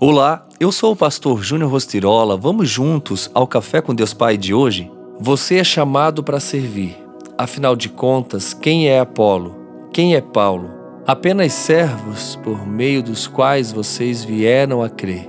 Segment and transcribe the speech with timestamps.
[0.00, 2.36] Olá, eu sou o pastor Júnior Rostirola.
[2.36, 4.88] Vamos juntos ao Café com Deus Pai de hoje?
[5.18, 6.96] Você é chamado para servir.
[7.36, 9.56] Afinal de contas, quem é Apolo?
[9.92, 10.70] Quem é Paulo?
[11.04, 15.28] Apenas servos por meio dos quais vocês vieram a crer,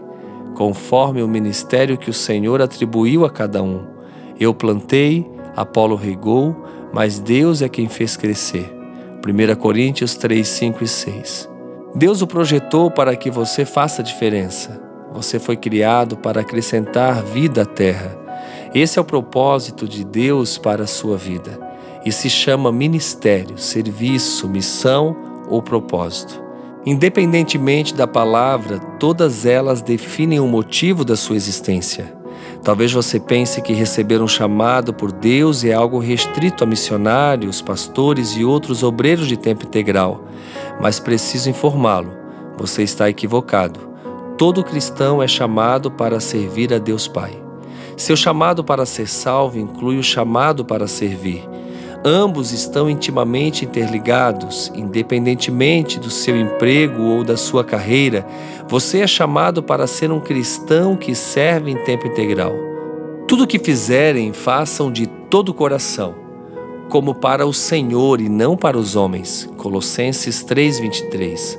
[0.55, 3.87] conforme o ministério que o Senhor atribuiu a cada um.
[4.39, 5.25] Eu plantei,
[5.55, 6.55] Apolo regou,
[6.93, 8.71] mas Deus é quem fez crescer.
[9.25, 11.48] 1 Coríntios 3, 5 e 6.
[11.95, 14.79] Deus o projetou para que você faça diferença.
[15.11, 18.15] Você foi criado para acrescentar vida à terra.
[18.75, 21.59] Esse é o propósito de Deus para a sua vida.
[22.05, 25.15] E se chama ministério, serviço, missão
[25.49, 26.39] ou propósito.
[26.85, 32.19] Independentemente da palavra, todas elas definem o motivo da sua existência.
[32.63, 38.35] Talvez você pense que receber um chamado por Deus é algo restrito a missionários, pastores
[38.37, 40.23] e outros obreiros de tempo integral,
[40.79, 42.11] mas preciso informá-lo:
[42.57, 43.89] você está equivocado.
[44.37, 47.37] Todo cristão é chamado para servir a Deus Pai.
[47.97, 51.43] Seu chamado para ser salvo inclui o chamado para servir.
[52.05, 58.25] Ambos estão intimamente interligados, independentemente do seu emprego ou da sua carreira.
[58.69, 62.53] Você é chamado para ser um cristão que serve em tempo integral.
[63.27, 66.15] Tudo o que fizerem, façam de todo o coração,
[66.89, 69.49] como para o Senhor e não para os homens.
[69.55, 71.57] Colossenses 3:23.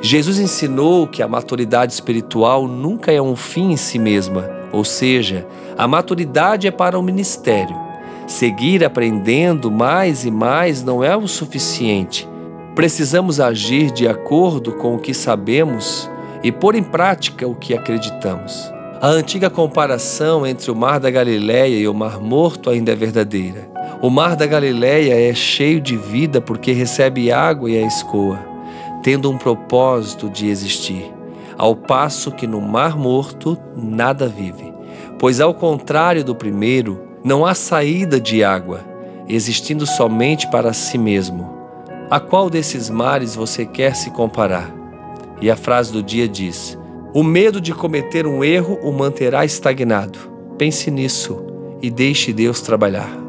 [0.00, 5.46] Jesus ensinou que a maturidade espiritual nunca é um fim em si mesma, ou seja,
[5.76, 7.88] a maturidade é para o ministério
[8.28, 12.28] Seguir aprendendo mais e mais não é o suficiente.
[12.74, 16.08] Precisamos agir de acordo com o que sabemos
[16.42, 18.70] e pôr em prática o que acreditamos.
[19.00, 23.66] A antiga comparação entre o Mar da Galileia e o Mar Morto ainda é verdadeira.
[24.00, 28.38] O Mar da Galileia é cheio de vida porque recebe água e a escoa,
[29.02, 31.12] tendo um propósito de existir,
[31.56, 34.72] ao passo que no Mar Morto nada vive.
[35.18, 38.84] Pois ao contrário do primeiro, não há saída de água,
[39.28, 41.52] existindo somente para si mesmo.
[42.08, 44.72] A qual desses mares você quer se comparar?
[45.40, 46.78] E a frase do dia diz:
[47.12, 50.20] O medo de cometer um erro o manterá estagnado.
[50.56, 51.44] Pense nisso
[51.82, 53.27] e deixe Deus trabalhar.